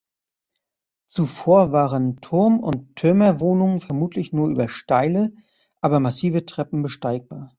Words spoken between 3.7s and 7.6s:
vermutlich nur über steile, aber massive Treppen besteigbar.